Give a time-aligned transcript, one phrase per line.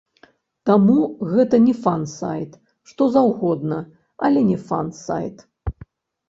[0.67, 0.95] Таму
[1.33, 2.55] гэта не фан-сайт,
[2.93, 3.77] што заўгодна,
[4.29, 5.37] але не фан-сайт.